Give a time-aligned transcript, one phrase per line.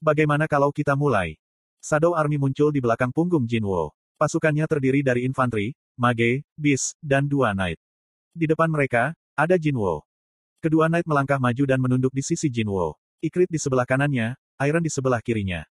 [0.00, 1.36] Bagaimana kalau kita mulai?
[1.84, 3.92] Shadow Army muncul di belakang punggung Jinwo.
[4.16, 7.76] Pasukannya terdiri dari infanteri, mage, bis, dan dua knight.
[8.32, 10.08] Di depan mereka, ada Jinwo.
[10.64, 12.96] Kedua knight melangkah maju dan menunduk di sisi Jinwo.
[13.20, 15.68] Ikrit di sebelah kanannya, Iron di sebelah kirinya.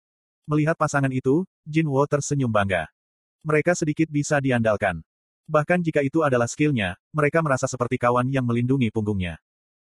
[0.49, 2.89] Melihat pasangan itu, Jinwo tersenyum bangga.
[3.45, 5.05] Mereka sedikit bisa diandalkan.
[5.45, 9.37] Bahkan jika itu adalah skillnya, mereka merasa seperti kawan yang melindungi punggungnya.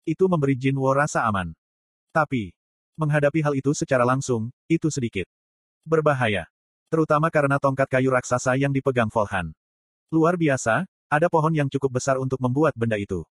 [0.07, 1.51] Itu memberi Jinwo rasa aman.
[2.15, 2.55] Tapi,
[2.99, 5.23] menghadapi hal itu secara langsung, itu sedikit
[5.87, 6.51] berbahaya.
[6.91, 9.55] Terutama karena tongkat kayu raksasa yang dipegang Volhan.
[10.11, 13.23] Luar biasa, ada pohon yang cukup besar untuk membuat benda itu.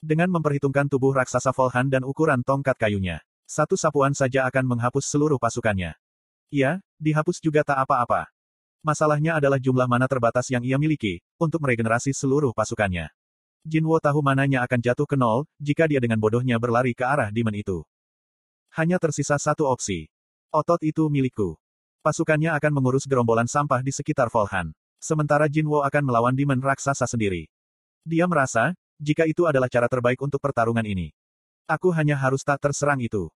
[0.00, 5.36] Dengan memperhitungkan tubuh raksasa Volhan dan ukuran tongkat kayunya, satu sapuan saja akan menghapus seluruh
[5.36, 5.92] pasukannya.
[6.48, 8.32] Ya, dihapus juga tak apa-apa.
[8.80, 13.12] Masalahnya adalah jumlah mana terbatas yang ia miliki, untuk meregenerasi seluruh pasukannya.
[13.60, 17.52] Jinwo tahu mananya akan jatuh ke nol, jika dia dengan bodohnya berlari ke arah demon
[17.52, 17.84] itu.
[18.70, 20.06] Hanya tersisa satu opsi.
[20.54, 21.58] Otot itu milikku.
[22.06, 24.70] Pasukannya akan mengurus gerombolan sampah di sekitar Volhan.
[25.02, 27.50] Sementara Jinwo akan melawan demon raksasa sendiri.
[28.06, 31.10] Dia merasa, jika itu adalah cara terbaik untuk pertarungan ini.
[31.66, 33.32] Aku hanya harus tak terserang itu.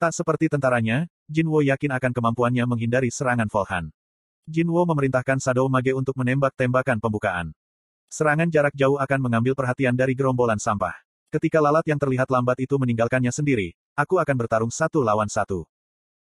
[0.00, 3.92] Tak seperti tentaranya, Jinwo yakin akan kemampuannya menghindari serangan Volhan.
[4.48, 7.52] Jinwo memerintahkan Shadow Mage untuk menembak tembakan pembukaan.
[8.08, 10.96] Serangan jarak jauh akan mengambil perhatian dari gerombolan sampah.
[11.30, 15.68] Ketika lalat yang terlihat lambat itu meninggalkannya sendiri, aku akan bertarung satu lawan satu.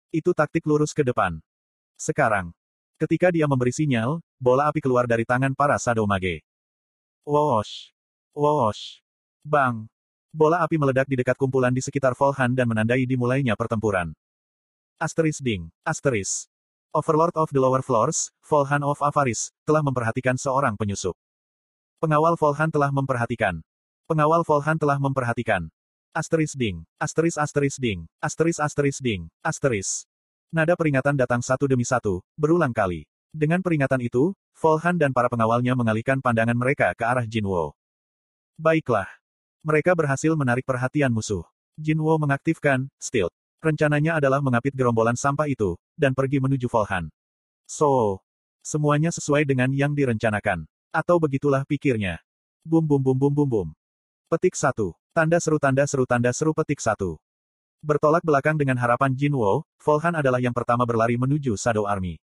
[0.09, 1.37] Itu taktik lurus ke depan.
[1.95, 2.49] Sekarang,
[2.97, 6.41] ketika dia memberi sinyal, bola api keluar dari tangan para Shadow Mage.
[7.21, 7.93] Woosh!
[8.33, 9.05] Woosh!
[9.45, 9.85] Bang!
[10.33, 14.15] Bola api meledak di dekat kumpulan di sekitar Volhan dan menandai dimulainya pertempuran.
[14.97, 16.49] Asteris ding, asteris.
[16.91, 21.15] Overlord of the Lower Floors, Volhan of Avaris, telah memperhatikan seorang penyusup.
[22.03, 23.63] Pengawal Volhan telah memperhatikan.
[24.11, 25.71] Pengawal Volhan telah memperhatikan.
[26.11, 30.03] Asteris ding, asteris asteris ding, asteris asteris ding, asteris.
[30.51, 33.07] Nada peringatan datang satu demi satu, berulang kali.
[33.31, 37.79] Dengan peringatan itu, Volhan dan para pengawalnya mengalihkan pandangan mereka ke arah Jinwo.
[38.59, 39.07] Baiklah.
[39.63, 41.47] Mereka berhasil menarik perhatian musuh.
[41.79, 43.31] Jinwo mengaktifkan, Stealth.
[43.63, 47.07] Rencananya adalah mengapit gerombolan sampah itu, dan pergi menuju Volhan.
[47.71, 48.19] So,
[48.59, 50.67] semuanya sesuai dengan yang direncanakan.
[50.91, 52.19] Atau begitulah pikirnya.
[52.67, 53.67] Bum bum bum bum bum bum.
[54.27, 54.91] Petik satu.
[55.11, 57.19] Tanda seru tanda seru tanda seru petik satu.
[57.83, 62.15] Bertolak belakang dengan harapan Jinwo, Volhan adalah yang pertama berlari menuju Shadow Army.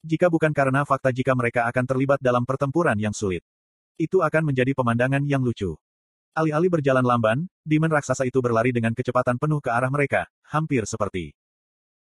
[0.00, 3.44] Jika bukan karena fakta jika mereka akan terlibat dalam pertempuran yang sulit.
[4.00, 5.76] Itu akan menjadi pemandangan yang lucu.
[6.32, 11.36] Alih-alih berjalan lamban, demon raksasa itu berlari dengan kecepatan penuh ke arah mereka, hampir seperti.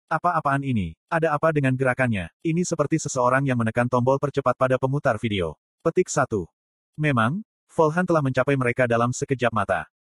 [0.08, 0.96] Apa-apaan ini?
[1.12, 2.32] Ada apa dengan gerakannya?
[2.40, 5.60] Ini seperti seseorang yang menekan tombol percepat pada pemutar video.
[5.84, 6.24] Petik 1.
[6.96, 9.92] Memang, Volhan telah mencapai mereka dalam sekejap mata.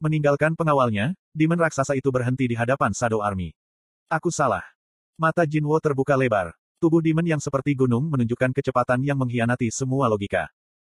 [0.00, 3.52] Meninggalkan pengawalnya, demon raksasa itu berhenti di hadapan Shadow Army.
[4.08, 4.64] Aku salah.
[5.20, 6.56] Mata Jinwo terbuka lebar.
[6.80, 10.48] Tubuh demon yang seperti gunung menunjukkan kecepatan yang mengkhianati semua logika.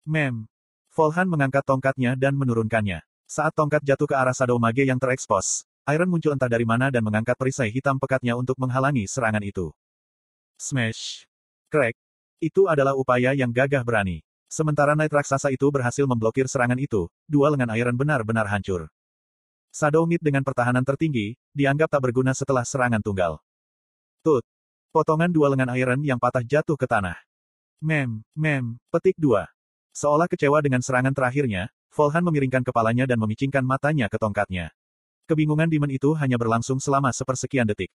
[0.07, 0.47] Mem,
[0.95, 3.03] Volhan mengangkat tongkatnya dan menurunkannya.
[3.27, 7.03] Saat tongkat jatuh ke arah Shadow Mage yang terekspos, Iron muncul entah dari mana dan
[7.03, 9.75] mengangkat perisai hitam pekatnya untuk menghalangi serangan itu.
[10.55, 11.27] Smash!
[11.75, 11.99] Crack!
[12.39, 14.23] Itu adalah upaya yang gagah berani.
[14.53, 18.93] Sementara Knight raksasa itu berhasil memblokir serangan itu, dua lengan Iron benar-benar hancur.
[19.73, 23.41] Shadow Meat dengan pertahanan tertinggi, dianggap tak berguna setelah serangan tunggal.
[24.21, 24.45] Tut!
[24.93, 27.17] Potongan dua lengan Iron yang patah jatuh ke tanah.
[27.81, 29.49] Mem, mem, petik dua.
[29.97, 34.69] Seolah kecewa dengan serangan terakhirnya, Volhan memiringkan kepalanya dan memicingkan matanya ke tongkatnya.
[35.33, 37.89] Kebingungan Demon itu hanya berlangsung selama sepersekian detik.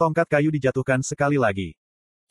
[0.00, 1.76] Tongkat kayu dijatuhkan sekali lagi.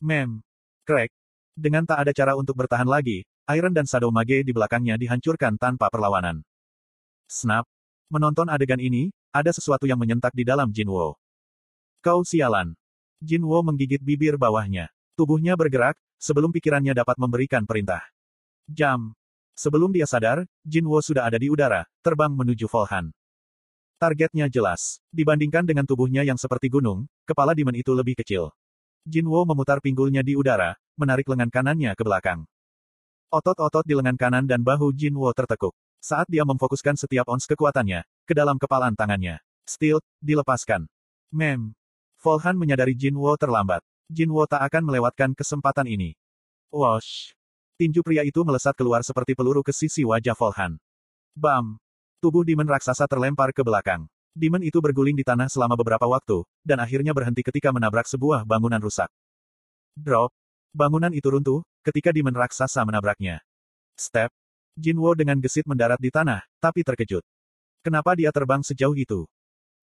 [0.01, 0.41] Mem.
[0.90, 1.13] Crack.
[1.53, 5.90] Dengan tak ada cara untuk bertahan lagi, Iron dan Shadow Mage di belakangnya dihancurkan tanpa
[5.90, 6.46] perlawanan.
[7.26, 7.66] Snap.
[8.14, 11.18] Menonton adegan ini, ada sesuatu yang menyentak di dalam Jinwo.
[12.02, 12.78] Kau sialan.
[13.18, 14.94] Jinwo menggigit bibir bawahnya.
[15.18, 18.06] Tubuhnya bergerak, sebelum pikirannya dapat memberikan perintah.
[18.70, 19.18] Jam.
[19.58, 23.10] Sebelum dia sadar, Jinwo sudah ada di udara, terbang menuju Volhan.
[23.98, 25.02] Targetnya jelas.
[25.10, 28.54] Dibandingkan dengan tubuhnya yang seperti gunung, kepala Demon itu lebih kecil.
[29.10, 32.46] Jinwo memutar pinggulnya di udara, menarik lengan kanannya ke belakang.
[33.30, 35.78] Otot-otot di lengan kanan dan bahu Jinwo tertekuk.
[36.02, 39.38] Saat dia memfokuskan setiap ons kekuatannya, ke dalam kepalan tangannya.
[39.70, 40.90] Steel, dilepaskan.
[41.30, 41.78] Mem.
[42.26, 43.86] Volhan menyadari Jinwo terlambat.
[44.10, 46.18] Jinwo tak akan melewatkan kesempatan ini.
[46.74, 47.38] Wash.
[47.78, 50.82] Tinju pria itu melesat keluar seperti peluru ke sisi wajah Volhan.
[51.38, 51.78] Bam!
[52.18, 54.10] Tubuh Demon raksasa terlempar ke belakang.
[54.34, 58.82] Demon itu berguling di tanah selama beberapa waktu, dan akhirnya berhenti ketika menabrak sebuah bangunan
[58.82, 59.14] rusak.
[59.94, 60.34] Drop.
[60.69, 63.42] Bangunan itu runtuh, ketika Demon raksasa menabraknya.
[63.98, 64.30] Step.
[64.77, 67.25] Jinwo dengan gesit mendarat di tanah, tapi terkejut.
[67.81, 69.25] Kenapa dia terbang sejauh itu?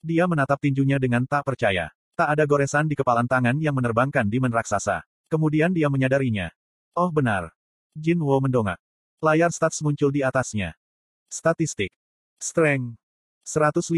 [0.00, 1.90] Dia menatap tinjunya dengan tak percaya.
[2.16, 5.04] Tak ada goresan di kepalan tangan yang menerbangkan dimen raksasa.
[5.26, 6.48] Kemudian dia menyadarinya.
[6.96, 7.52] Oh benar.
[7.92, 8.80] Jin Wo mendongak.
[9.20, 10.78] Layar stats muncul di atasnya.
[11.28, 11.90] Statistik.
[12.38, 12.96] Strength.
[13.44, 13.90] 150.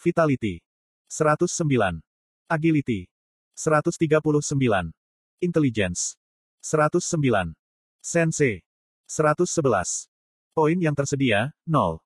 [0.00, 0.64] Vitality.
[1.06, 2.02] 109.
[2.50, 3.06] Agility.
[3.54, 5.03] 139.
[5.42, 6.18] Intelligence.
[6.62, 7.54] 109.
[8.00, 8.62] Sense.
[9.06, 10.08] 111.
[10.54, 11.98] Poin yang tersedia, 0.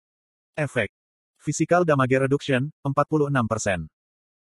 [0.57, 0.91] Efek.
[1.39, 3.87] Physical damage reduction, 46%.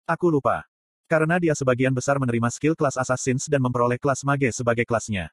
[0.06, 0.68] Aku lupa.
[1.08, 5.32] Karena dia sebagian besar menerima skill kelas Assassins dan memperoleh kelas Mage sebagai kelasnya.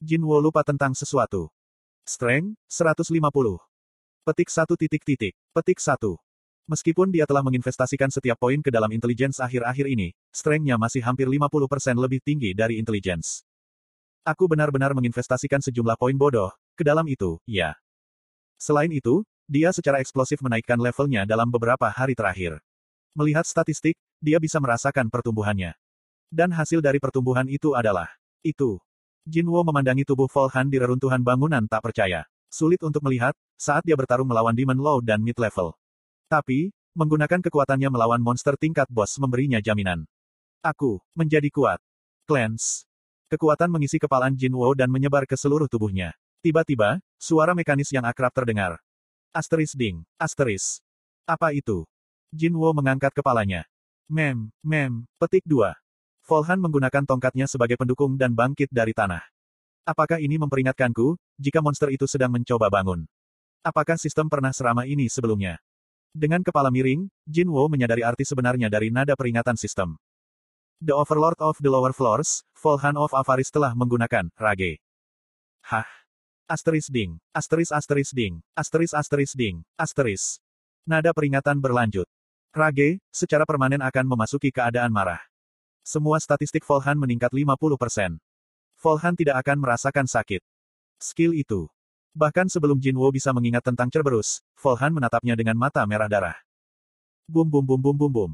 [0.00, 1.52] Jin Wo lupa tentang sesuatu.
[2.08, 3.60] Strength, 150.
[4.24, 5.34] Petik satu titik titik.
[5.52, 6.16] Petik satu.
[6.70, 11.98] Meskipun dia telah menginvestasikan setiap poin ke dalam intelligence akhir-akhir ini, strength-nya masih hampir 50%
[11.98, 13.42] lebih tinggi dari intelligence.
[14.22, 17.74] Aku benar-benar menginvestasikan sejumlah poin bodoh, ke dalam itu, ya.
[18.54, 22.62] Selain itu, dia secara eksplosif menaikkan levelnya dalam beberapa hari terakhir.
[23.18, 25.74] Melihat statistik, dia bisa merasakan pertumbuhannya.
[26.30, 28.06] Dan hasil dari pertumbuhan itu adalah,
[28.46, 28.78] itu.
[29.26, 32.30] Jinwo memandangi tubuh Volhan di reruntuhan bangunan tak percaya.
[32.46, 35.79] Sulit untuk melihat, saat dia bertarung melawan Demon Low dan Mid Level.
[36.30, 40.06] Tapi, menggunakan kekuatannya melawan monster tingkat bos memberinya jaminan.
[40.62, 41.82] Aku, menjadi kuat.
[42.30, 42.86] Cleanse.
[43.26, 46.14] Kekuatan mengisi kepalaan Jinwo dan menyebar ke seluruh tubuhnya.
[46.38, 48.78] Tiba-tiba, suara mekanis yang akrab terdengar.
[49.34, 50.78] Asteris ding, asteris.
[51.26, 51.82] Apa itu?
[52.30, 53.66] Jinwo mengangkat kepalanya.
[54.06, 55.74] Mem, mem, petik 2.
[56.30, 59.26] Volhan menggunakan tongkatnya sebagai pendukung dan bangkit dari tanah.
[59.82, 63.02] Apakah ini memperingatkanku, jika monster itu sedang mencoba bangun?
[63.66, 65.58] Apakah sistem pernah seramah ini sebelumnya?
[66.10, 69.94] Dengan kepala miring, Jin Wo menyadari arti sebenarnya dari nada peringatan sistem.
[70.82, 74.82] The Overlord of the Lower Floors, Volhan of Avaris telah menggunakan Rage.
[75.70, 75.86] Hah?
[76.50, 80.42] Asteris ding, asteris asteris ding, asteris asteris ding, asteris.
[80.82, 82.10] Nada peringatan berlanjut.
[82.50, 85.22] Rage, secara permanen akan memasuki keadaan marah.
[85.86, 88.18] Semua statistik Volhan meningkat 50%.
[88.82, 90.42] Volhan tidak akan merasakan sakit.
[90.98, 91.70] Skill itu
[92.10, 96.36] Bahkan sebelum Jinwo bisa mengingat tentang Cerberus, Volhan menatapnya dengan mata merah darah.
[97.30, 98.32] Bum bum bum bum bum bum.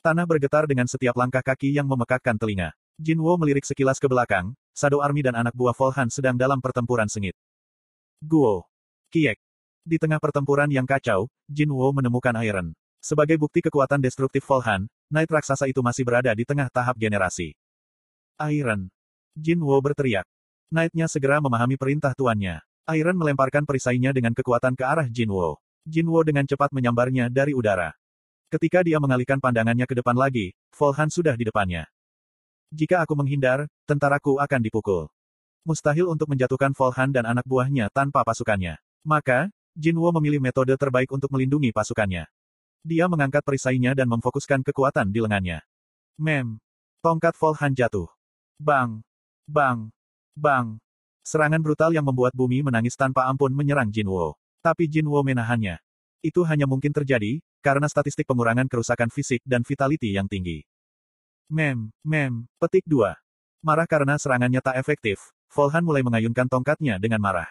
[0.00, 2.72] Tanah bergetar dengan setiap langkah kaki yang memekakkan telinga.
[2.96, 7.36] Jinwo melirik sekilas ke belakang, Sado Army dan anak buah Volhan sedang dalam pertempuran sengit.
[8.24, 8.64] Guo.
[9.12, 9.36] Kiek.
[9.84, 12.72] Di tengah pertempuran yang kacau, Jinwo menemukan Iron.
[13.00, 17.52] Sebagai bukti kekuatan destruktif Volhan, Knight raksasa itu masih berada di tengah tahap generasi.
[18.48, 18.88] Iron.
[19.36, 20.24] Jinwo berteriak.
[20.72, 22.69] Knight-nya segera memahami perintah tuannya.
[22.88, 25.60] Iron melemparkan perisainya dengan kekuatan ke arah Jinwo.
[25.84, 27.92] Jinwo dengan cepat menyambarnya dari udara.
[28.50, 31.86] Ketika dia mengalihkan pandangannya ke depan lagi, Volhan sudah di depannya.
[32.74, 35.06] Jika aku menghindar, tentaraku akan dipukul.
[35.62, 38.80] Mustahil untuk menjatuhkan Volhan dan anak buahnya tanpa pasukannya.
[39.06, 42.26] Maka, Jinwo memilih metode terbaik untuk melindungi pasukannya.
[42.82, 45.60] Dia mengangkat perisainya dan memfokuskan kekuatan di lengannya.
[46.18, 46.58] Mem.
[47.04, 48.08] Tongkat Volhan jatuh.
[48.58, 49.04] Bang.
[49.46, 49.94] Bang.
[50.34, 50.80] Bang.
[51.30, 54.34] Serangan brutal yang membuat bumi menangis tanpa ampun menyerang Jinwo.
[54.66, 55.78] Tapi Jinwo menahannya.
[56.26, 60.66] Itu hanya mungkin terjadi, karena statistik pengurangan kerusakan fisik dan vitality yang tinggi.
[61.46, 63.14] Mem, mem, petik 2.
[63.62, 67.46] Marah karena serangannya tak efektif, Volhan mulai mengayunkan tongkatnya dengan marah.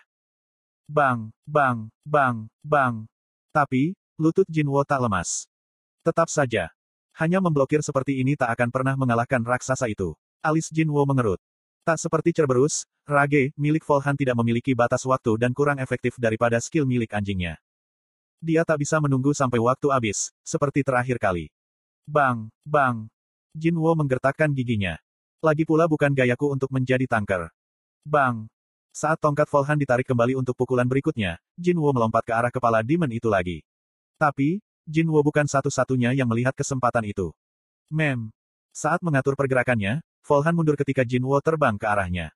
[0.92, 3.08] Bang, bang, bang, bang.
[3.56, 5.48] Tapi, lutut Jinwo tak lemas.
[6.04, 6.68] Tetap saja.
[7.16, 10.20] Hanya memblokir seperti ini tak akan pernah mengalahkan raksasa itu.
[10.44, 11.40] Alis Jinwo mengerut.
[11.90, 16.86] Tak seperti Cerberus, Rage, milik Volhan tidak memiliki batas waktu dan kurang efektif daripada skill
[16.86, 17.58] milik anjingnya.
[18.38, 21.50] Dia tak bisa menunggu sampai waktu habis, seperti terakhir kali.
[22.06, 23.10] Bang, bang.
[23.58, 25.02] Jinwo menggertakkan giginya.
[25.42, 27.50] Lagi pula bukan gayaku untuk menjadi tanker.
[28.06, 28.46] Bang.
[28.94, 33.34] Saat tongkat Volhan ditarik kembali untuk pukulan berikutnya, Jinwo melompat ke arah kepala demon itu
[33.34, 33.66] lagi.
[34.22, 37.34] Tapi, Jinwo bukan satu-satunya yang melihat kesempatan itu.
[37.90, 38.30] Mem.
[38.78, 42.32] Saat mengatur pergerakannya, Volhan mundur ketika Jinwo terbang ke arahnya.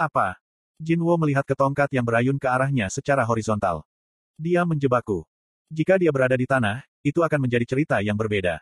[0.00, 0.38] Apa?
[0.82, 3.86] Jinwo melihat ke tongkat yang berayun ke arahnya secara horizontal.
[4.34, 5.22] Dia menjebakku.
[5.70, 8.60] Jika dia berada di tanah, itu akan menjadi cerita yang berbeda.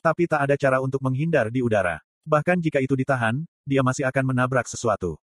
[0.00, 2.00] Tapi tak ada cara untuk menghindar di udara.
[2.24, 5.20] Bahkan jika itu ditahan, dia masih akan menabrak sesuatu.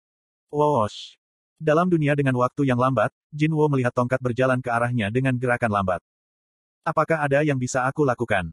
[0.52, 1.16] Woosh.
[1.56, 6.00] Dalam dunia dengan waktu yang lambat, Jinwo melihat tongkat berjalan ke arahnya dengan gerakan lambat.
[6.84, 8.52] Apakah ada yang bisa aku lakukan?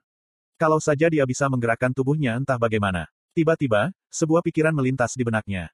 [0.56, 3.12] Kalau saja dia bisa menggerakkan tubuhnya entah bagaimana.
[3.36, 5.74] Tiba-tiba, sebuah pikiran melintas di benaknya.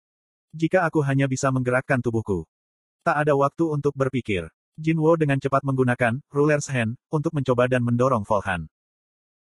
[0.56, 2.48] Jika aku hanya bisa menggerakkan tubuhku.
[3.04, 4.48] Tak ada waktu untuk berpikir.
[4.80, 8.72] Jinwo dengan cepat menggunakan Ruler's Hand untuk mencoba dan mendorong Volhan.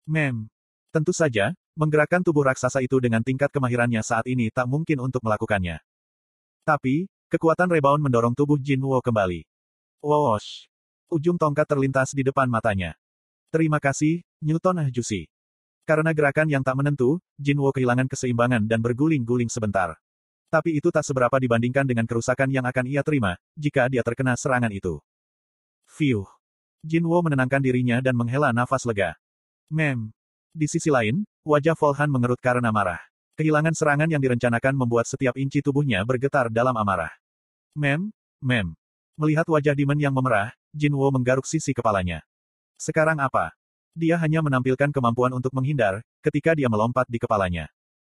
[0.06, 0.46] Mem.
[0.94, 5.82] Tentu saja, menggerakkan tubuh raksasa itu dengan tingkat kemahirannya saat ini tak mungkin untuk melakukannya.
[6.62, 9.42] Tapi, kekuatan rebound mendorong tubuh Jinwo kembali.
[10.06, 10.70] Woosh.
[11.10, 12.94] Ujung tongkat terlintas di depan matanya.
[13.50, 15.33] Terima kasih, Newton Ahjusi.
[15.84, 20.00] Karena gerakan yang tak menentu, Jinwo kehilangan keseimbangan dan berguling-guling sebentar.
[20.48, 24.72] Tapi itu tak seberapa dibandingkan dengan kerusakan yang akan ia terima, jika dia terkena serangan
[24.72, 25.04] itu.
[25.90, 26.30] Fiuh.
[26.84, 29.16] Jinwo menenangkan dirinya dan menghela nafas lega.
[29.68, 30.14] Mem.
[30.54, 33.02] Di sisi lain, wajah Volhan mengerut karena marah.
[33.34, 37.10] Kehilangan serangan yang direncanakan membuat setiap inci tubuhnya bergetar dalam amarah.
[37.74, 38.78] Mem, mem.
[39.18, 42.22] Melihat wajah Demon yang memerah, Jinwo menggaruk sisi kepalanya.
[42.78, 43.58] Sekarang apa?
[43.94, 47.70] Dia hanya menampilkan kemampuan untuk menghindar, ketika dia melompat di kepalanya.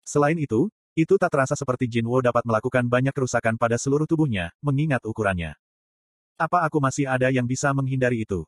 [0.07, 5.03] Selain itu, itu tak terasa seperti Jinwo dapat melakukan banyak kerusakan pada seluruh tubuhnya, mengingat
[5.03, 5.59] ukurannya.
[6.39, 8.47] Apa aku masih ada yang bisa menghindari itu?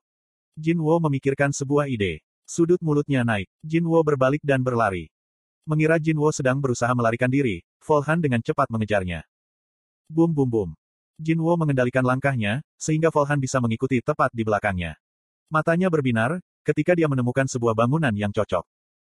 [0.55, 2.23] Jinwo memikirkan sebuah ide.
[2.47, 3.51] Sudut mulutnya naik.
[3.59, 5.11] Jinwo berbalik dan berlari.
[5.67, 9.27] Mengira Jinwo sedang berusaha melarikan diri, Volhan dengan cepat mengejarnya.
[10.07, 10.69] Bum bum bum.
[11.19, 14.95] Jinwo mengendalikan langkahnya, sehingga Volhan bisa mengikuti tepat di belakangnya.
[15.51, 18.67] Matanya berbinar, ketika dia menemukan sebuah bangunan yang cocok.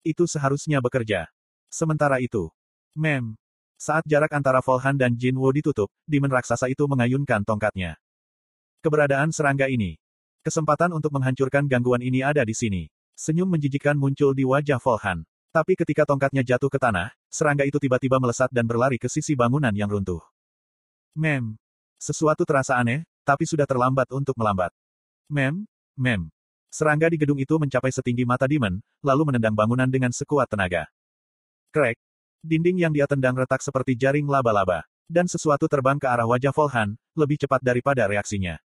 [0.04, 1.32] Itu seharusnya bekerja.
[1.72, 2.52] Sementara itu,
[2.92, 3.40] Mem.
[3.78, 7.94] Saat jarak antara Volhan dan Jinwo ditutup, Demon raksasa itu mengayunkan tongkatnya.
[8.82, 9.96] Keberadaan serangga ini.
[10.42, 12.90] Kesempatan untuk menghancurkan gangguan ini ada di sini.
[13.14, 15.22] Senyum menjijikkan muncul di wajah Volhan.
[15.54, 19.72] Tapi ketika tongkatnya jatuh ke tanah, serangga itu tiba-tiba melesat dan berlari ke sisi bangunan
[19.74, 20.22] yang runtuh.
[21.14, 21.54] Mem.
[21.98, 24.70] Sesuatu terasa aneh, tapi sudah terlambat untuk melambat.
[25.26, 25.66] Mem,
[25.98, 26.30] mem.
[26.78, 30.86] Serangga di gedung itu mencapai setinggi mata Demon, lalu menendang bangunan dengan sekuat tenaga.
[31.74, 31.98] Crack.
[32.38, 34.86] Dinding yang dia tendang retak seperti jaring laba-laba.
[35.10, 38.62] Dan sesuatu terbang ke arah wajah Volhan, lebih cepat daripada reaksinya.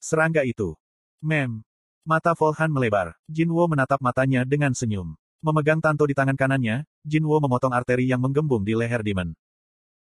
[0.00, 0.80] Serangga itu.
[1.20, 1.60] Mem.
[2.08, 3.12] Mata Volhan melebar.
[3.28, 5.12] Jinwo menatap matanya dengan senyum.
[5.44, 9.36] Memegang tanto di tangan kanannya, Jinwo memotong arteri yang menggembung di leher Demon.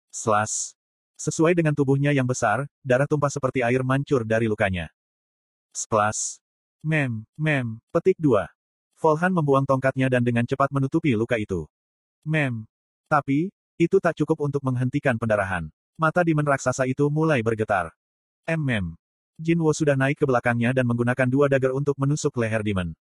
[0.09, 0.73] Slas.
[1.21, 4.89] Sesuai dengan tubuhnya yang besar, darah tumpah seperti air mancur dari lukanya.
[5.77, 6.41] Splas.
[6.87, 8.47] Mem, mem, petik 2.
[9.03, 11.67] Volhan membuang tongkatnya dan dengan cepat menutupi luka itu.
[12.23, 12.71] Mem.
[13.11, 15.67] Tapi, itu tak cukup untuk menghentikan pendarahan.
[15.99, 17.91] Mata Demon raksasa itu mulai bergetar.
[18.47, 18.95] Mem.
[19.39, 22.95] Jinwo sudah naik ke belakangnya dan menggunakan dua dagger untuk menusuk leher Demon.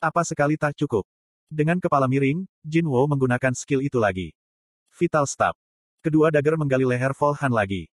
[0.00, 1.04] Apa sekali tak cukup.
[1.48, 4.32] Dengan kepala miring, Jinwo menggunakan skill itu lagi.
[4.92, 5.56] Vital Stab.
[6.04, 7.88] Kedua dagger menggali leher Volhan lagi.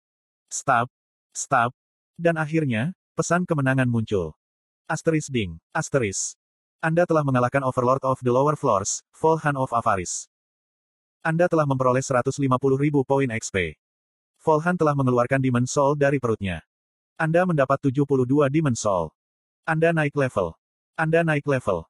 [0.49, 0.89] Stab.
[1.33, 1.73] Stab.
[2.17, 4.37] Dan akhirnya, pesan kemenangan muncul.
[4.85, 5.57] Asteris ding.
[5.73, 6.37] Asteris.
[6.77, 10.29] Anda telah mengalahkan Overlord of the Lower Floors, Volhan of Avaris.
[11.25, 12.37] Anda telah memperoleh 150.000
[13.01, 13.73] poin XP.
[14.45, 16.61] Volhan telah mengeluarkan Demon Soul dari perutnya.
[17.17, 19.09] Anda mendapat 72 Demon Soul.
[19.65, 20.53] Anda naik level.
[20.93, 21.89] Anda naik level.